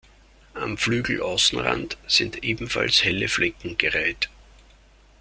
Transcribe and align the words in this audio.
Am 0.55 0.79
Flügelaußenrand 0.79 1.95
sind 2.07 2.43
ebenfalls 2.43 3.03
helle 3.03 3.27
Flecken 3.27 3.77
gereiht. 3.77 4.31